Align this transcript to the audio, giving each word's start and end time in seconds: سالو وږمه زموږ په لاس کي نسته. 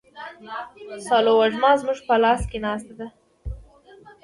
سالو 1.07 1.31
وږمه 1.39 1.71
زموږ 1.79 1.99
په 2.07 2.15
لاس 2.23 2.41
کي 2.49 2.57
نسته. 2.63 3.05